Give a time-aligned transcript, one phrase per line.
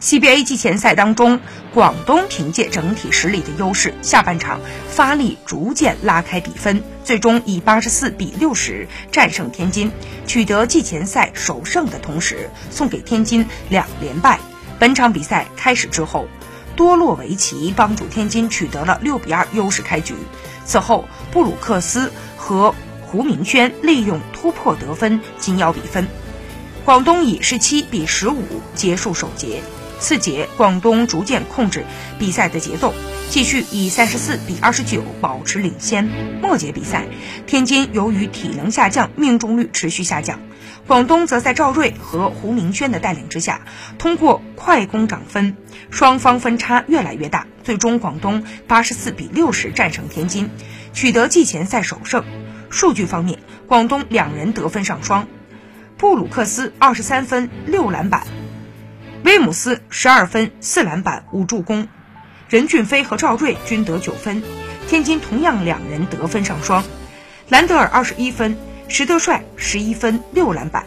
[0.00, 1.40] CBA 季前赛当中，
[1.74, 9.90] 广东凭借整体实力的优势，下半场发力逐渐拉开比分，最终以八十四比六十战胜天津，
[10.24, 14.38] 取得季前赛首胜的同时，送给天津两连败。
[14.78, 16.28] 本场比赛开始之后，
[16.76, 20.14] 多洛维奇帮助天津取得了六比二优势开局，
[20.64, 22.72] 此后布鲁克斯和
[23.04, 26.06] 胡明轩利用突破得分紧咬比分，
[26.84, 28.44] 广东以十七比十五
[28.76, 29.60] 结束首节。
[29.98, 31.84] 次节，广东逐渐控制
[32.18, 32.94] 比赛的节奏，
[33.30, 36.08] 继续以三十四比二十九保持领先。
[36.40, 37.06] 末节比赛，
[37.46, 40.40] 天津由于体能下降，命中率持续下降，
[40.86, 43.62] 广东则在赵睿和胡明轩的带领之下，
[43.98, 45.56] 通过快攻涨分，
[45.90, 50.50] 双方分差越来越大，最终广东八十四比六十战胜天津，
[50.92, 52.24] 取得季前赛首胜。
[52.70, 55.26] 数据方面，广东两人得分上双，
[55.96, 58.37] 布鲁克斯二十三分六篮板。
[59.24, 61.88] 威姆斯十二分四篮板五助攻，
[62.48, 64.42] 任俊飞和赵睿均得九分。
[64.86, 66.84] 天津同样两人得分上双，
[67.48, 68.56] 兰德尔二十一分，
[68.88, 70.86] 石德帅十一分六篮板。